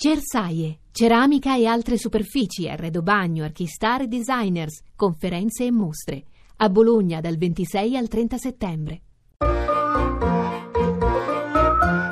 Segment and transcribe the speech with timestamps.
[0.00, 6.22] Cersaie, ceramica e altre superfici, arredo bagno, archistar e designers, conferenze e mostre.
[6.58, 9.00] A Bologna dal 26 al 30 settembre.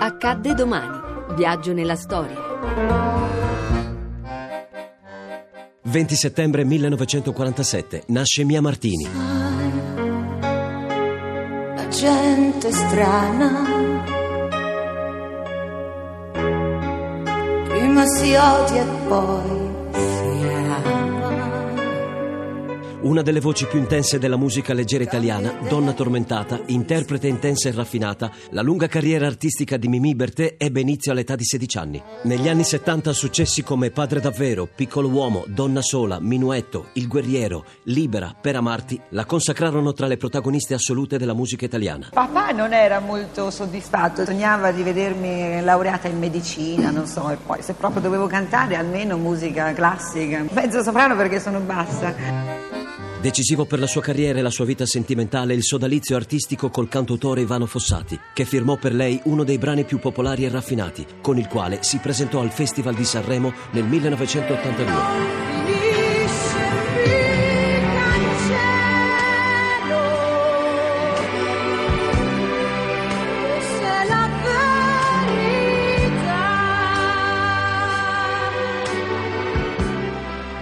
[0.01, 1.37] Accadde domani.
[1.37, 2.37] Viaggio nella storia.
[5.85, 9.07] 20 settembre 1947 nasce Mia Martini.
[10.41, 14.16] La gente strana
[18.07, 19.66] si odia e poi
[23.07, 28.33] Una delle voci più intense della musica leggera italiana, donna tormentata, interprete intensa e raffinata,
[28.51, 32.03] la lunga carriera artistica di Mimì Bertè ebbe inizio all'età di 16 anni.
[32.25, 38.35] Negli anni 70 successi come Padre davvero, Piccolo uomo, Donna sola, Minuetto, Il guerriero, Libera,
[38.41, 42.09] Per amarti la consacrarono tra le protagoniste assolute della musica italiana.
[42.13, 47.63] Papà non era molto soddisfatto, sognava di vedermi laureata in medicina, non so, e poi
[47.63, 52.76] se proprio dovevo cantare almeno musica classica, mezzo soprano perché sono bassa.
[53.27, 57.41] Decisivo per la sua carriera e la sua vita sentimentale il sodalizio artistico col cantautore
[57.41, 61.49] Ivano Fossati, che firmò per lei uno dei brani più popolari e raffinati, con il
[61.49, 65.76] quale si presentò al Festival di Sanremo nel 1982.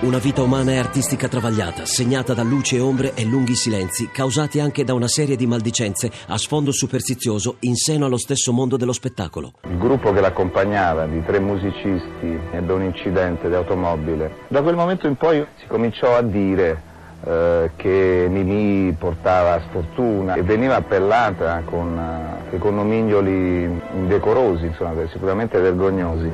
[0.05, 4.61] Una vita umana e artistica travagliata, segnata da luci e ombre e lunghi silenzi, causati
[4.61, 8.93] anche da una serie di maldicenze a sfondo superstizioso in seno allo stesso mondo dello
[8.93, 9.53] spettacolo.
[9.63, 14.31] Il gruppo che l'accompagnava, di tre musicisti, ebbe un incidente di automobile.
[14.49, 16.83] Da quel momento in poi si cominciò a dire
[17.25, 25.59] eh, che Mimì portava sfortuna e veniva appellata con, eh, con nomignoli indecorosi, insomma, sicuramente
[25.59, 26.31] vergognosi.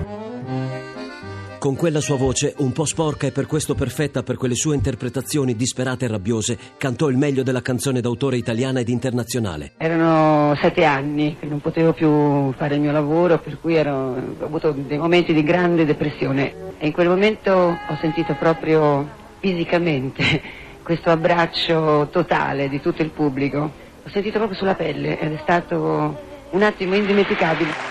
[1.61, 5.55] Con quella sua voce, un po' sporca e per questo perfetta per quelle sue interpretazioni
[5.55, 9.73] disperate e rabbiose, cantò il meglio della canzone d'autore italiana ed internazionale.
[9.77, 13.93] Erano sette anni che non potevo più fare il mio lavoro, per cui ero,
[14.39, 19.07] ho avuto dei momenti di grande depressione e in quel momento ho sentito proprio
[19.41, 20.41] fisicamente
[20.83, 23.59] questo abbraccio totale di tutto il pubblico.
[24.03, 26.19] Ho sentito proprio sulla pelle ed è stato
[26.53, 27.90] un attimo indimenticabile.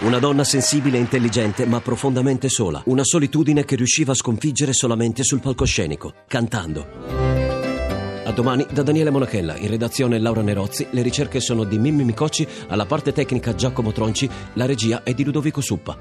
[0.00, 2.80] Una donna sensibile e intelligente, ma profondamente sola.
[2.86, 6.86] Una solitudine che riusciva a sconfiggere solamente sul palcoscenico, cantando.
[8.24, 12.48] A domani da Daniele Monachella, in redazione Laura Nerozzi, le ricerche sono di Mimmi Micocci,
[12.68, 15.98] alla parte tecnica Giacomo Tronci, la regia è di Ludovico Suppa.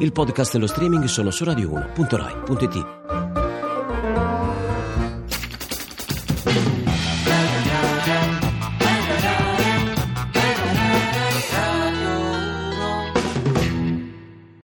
[0.00, 3.05] Il podcast e lo streaming sono su radio1.rai.it.